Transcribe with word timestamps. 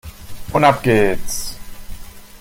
Und 0.51 0.63
ab 0.65 0.81
geht's! 0.81 1.55